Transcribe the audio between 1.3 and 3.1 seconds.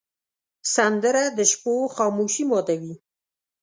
د شپو خاموشي ماتوې